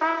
20 0.00 0.14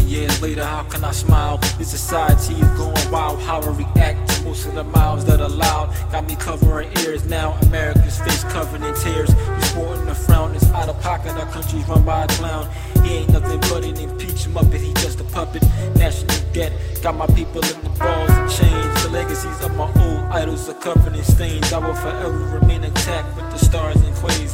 years 0.00 0.42
later, 0.42 0.64
how 0.64 0.82
can 0.82 1.04
I 1.04 1.12
smile? 1.12 1.58
This 1.78 1.92
society 1.92 2.54
is 2.54 2.68
going 2.70 3.12
wild. 3.12 3.40
How 3.40 3.60
I 3.60 3.68
react 3.68 4.28
to 4.30 4.42
most 4.42 4.66
of 4.66 4.74
the 4.74 4.82
mouths 4.82 5.24
that 5.26 5.40
are 5.40 5.48
loud. 5.48 5.94
Got 6.10 6.26
me 6.26 6.34
covering 6.34 6.90
ears 6.98 7.24
now. 7.24 7.52
America's 7.68 8.18
face 8.18 8.42
covered 8.44 8.82
in 8.82 8.92
tears. 8.96 9.32
You 9.32 9.62
sporting 9.62 10.08
a 10.08 10.14
frown, 10.16 10.56
it's 10.56 10.68
out 10.70 10.88
of 10.88 11.00
pocket. 11.00 11.34
Our 11.34 11.46
country's 11.52 11.88
run 11.88 12.04
by 12.04 12.24
a 12.24 12.26
clown. 12.26 12.68
He 13.04 13.18
ain't 13.18 13.30
nothing 13.30 13.60
but 13.60 13.84
an 13.84 13.96
impeach 13.96 14.46
muppet. 14.46 14.80
He 14.80 14.92
just 14.94 15.20
a 15.20 15.24
puppet. 15.24 15.62
National 15.94 16.34
debt. 16.52 16.72
Got 17.00 17.14
my 17.14 17.28
people 17.28 17.62
in 17.62 17.80
the 17.84 17.90
balls 17.90 18.30
and 18.30 18.50
chains. 18.50 19.02
The 19.04 19.10
legacies 19.12 19.60
of 19.64 19.72
my 19.76 19.86
old 20.02 20.24
idols 20.32 20.68
are 20.68 20.74
covered 20.74 21.14
in 21.14 21.22
stains. 21.22 21.72
I 21.72 21.78
will 21.78 21.94
forever 21.94 22.58
remain 22.58 22.82
intact 22.82 23.36
with 23.36 23.48
the 23.52 23.58
stars 23.58 24.05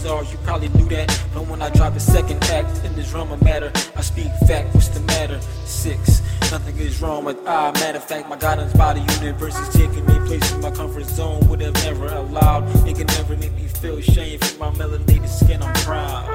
quasars. 0.02 0.30
You 0.32 0.38
probably 0.38 0.68
knew 0.70 0.88
that. 0.88 1.08
But 1.32 1.46
when 1.46 1.62
I 1.62 1.70
drop 1.70 1.94
a 1.94 2.00
second 2.00 2.42
act 2.44 2.84
in 2.84 2.94
this 2.94 3.10
drama 3.10 3.36
matter, 3.42 3.72
I 3.96 4.00
speak 4.02 4.32
fact. 4.46 4.74
What's 4.74 4.88
the 4.88 5.00
matter? 5.00 5.40
Six. 5.64 6.22
Nothing 6.50 6.76
is 6.78 7.00
wrong 7.00 7.24
with 7.24 7.38
I. 7.46 7.72
Matter 7.72 7.98
of 7.98 8.04
fact, 8.04 8.28
my 8.28 8.36
guidance 8.36 8.72
by 8.74 8.94
the 8.94 9.00
universe 9.20 9.58
is 9.58 9.68
taking 9.74 10.04
me 10.06 10.14
places 10.26 10.56
my 10.58 10.70
comfort 10.70 11.04
zone 11.04 11.46
would 11.48 11.60
have 11.60 11.74
never 11.84 12.06
allowed. 12.06 12.68
It 12.86 12.96
can 12.96 13.06
never 13.06 13.36
make 13.36 13.52
me 13.54 13.66
feel 13.68 14.00
shame 14.00 14.38
for 14.40 14.58
my 14.58 14.70
melanated 14.72 15.28
skin. 15.28 15.62
I'm 15.62 15.74
proud. 15.74 16.26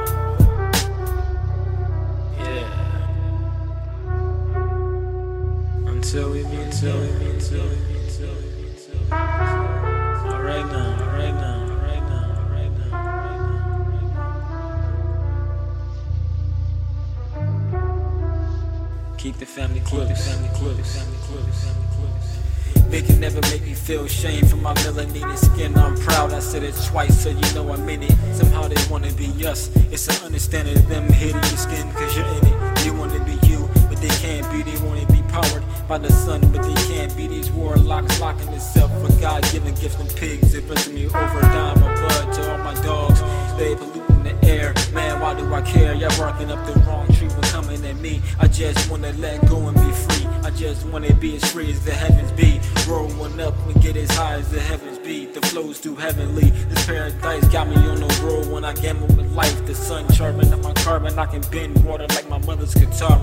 Yeah. 2.39 2.73
Until 5.87 6.31
we 6.31 6.43
meet, 6.45 6.59
until 6.59 6.99
we 6.99 7.07
meet, 7.19 7.35
until 7.35 7.63
we 7.63 7.75
meet, 7.75 7.97
until 8.07 8.33
we 8.35 8.41
meet, 8.55 8.71
until 8.71 8.95
we 8.95 9.05
meet. 9.05 9.21
All 10.31 10.41
right 10.41 10.65
now, 10.65 11.06
Keep 19.27 19.39
the 19.39 19.45
family 19.45 19.81
close, 19.81 20.25
family 20.25 20.47
close, 20.55 20.95
family 20.95 21.17
close, 21.23 21.65
family 21.65 21.87
close. 21.97 22.89
They 22.89 23.01
can 23.01 23.19
never 23.19 23.41
make 23.51 23.61
me 23.61 23.73
feel 23.73 24.07
shame 24.07 24.45
for 24.45 24.55
my 24.55 24.73
melanated 24.75 25.37
skin. 25.37 25.77
I'm 25.77 25.97
proud, 25.97 26.31
I 26.31 26.39
said 26.39 26.63
it 26.63 26.73
twice, 26.85 27.23
so 27.23 27.31
you 27.31 27.53
know 27.53 27.69
I 27.69 27.75
meant 27.75 28.05
it. 28.05 28.15
Somehow 28.33 28.69
they 28.69 28.81
wanna 28.89 29.11
be 29.11 29.27
us. 29.45 29.69
It's 29.91 30.07
an 30.07 30.25
understanding 30.25 30.77
of 30.77 30.87
them 30.87 31.09
hating 31.09 31.43
your 31.43 31.57
skin, 31.57 31.91
cause 31.91 32.15
you're 32.15 32.25
in 32.25 32.47
it. 32.47 32.75
They 32.77 32.91
wanna 32.91 33.19
be 33.25 33.33
you, 33.45 33.67
but 33.89 33.97
they 33.97 34.07
can't 34.23 34.49
be. 34.49 34.63
They 34.63 34.81
wanna 34.87 35.05
be 35.07 35.21
powered 35.23 35.63
by 35.89 35.97
the 35.97 36.09
sun, 36.09 36.39
but 36.53 36.63
they 36.63 36.81
can't 36.87 37.13
be. 37.17 37.27
These 37.27 37.51
warlocks 37.51 38.21
locking 38.21 38.45
themselves 38.45 38.93
for 39.03 39.11
God 39.19 39.43
given 39.51 39.75
gifts 39.75 39.99
and 39.99 40.09
pigs. 40.15 40.53
They 40.53 40.61
pressing 40.61 40.95
me 40.95 41.07
do 45.99 46.05
I 46.05 46.17
barking 46.17 46.51
up 46.51 46.65
the 46.65 46.79
wrong 46.81 47.07
tree 47.13 47.27
when 47.27 47.41
coming 47.43 47.83
at 47.85 47.97
me. 47.97 48.21
I 48.39 48.47
just 48.47 48.89
wanna 48.89 49.13
let 49.13 49.47
go 49.47 49.67
and 49.67 49.75
be 49.75 49.91
free. 49.91 50.27
I 50.43 50.51
just 50.51 50.85
wanna 50.87 51.13
be 51.13 51.35
as 51.35 51.51
free 51.51 51.71
as 51.71 51.83
the 51.83 51.91
heavens 51.91 52.31
be. 52.33 52.59
Rolling 52.87 53.39
up 53.39 53.55
and 53.67 53.81
get 53.81 53.95
as 53.97 54.09
high 54.11 54.35
as 54.35 54.49
the 54.51 54.59
heavens 54.59 54.99
be. 54.99 55.25
The 55.25 55.41
flow's 55.47 55.79
too 55.79 55.95
heavenly. 55.95 56.49
This 56.49 56.85
paradise 56.85 57.47
got 57.49 57.67
me 57.67 57.75
on 57.75 57.99
the 57.99 58.21
road 58.23 58.51
when 58.51 58.63
I 58.63 58.73
gamble 58.73 59.07
with 59.07 59.31
life. 59.33 59.65
The 59.65 59.75
sun 59.75 60.07
charming 60.13 60.53
up 60.53 60.61
my 60.61 60.73
carbon. 60.73 61.17
I 61.17 61.25
can 61.25 61.41
bend 61.51 61.83
water 61.83 62.05
like 62.09 62.29
my 62.29 62.39
mother's 62.39 62.73
guitar. 62.73 63.17